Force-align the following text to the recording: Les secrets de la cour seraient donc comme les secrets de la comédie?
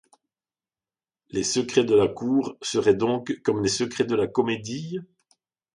Les 1.29 1.43
secrets 1.43 1.83
de 1.83 1.93
la 1.93 2.07
cour 2.07 2.57
seraient 2.63 2.95
donc 2.95 3.39
comme 3.43 3.61
les 3.61 3.69
secrets 3.69 4.03
de 4.03 4.15
la 4.15 4.25
comédie? 4.25 4.97